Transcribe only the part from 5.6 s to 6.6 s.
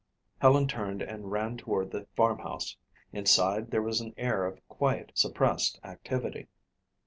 activity.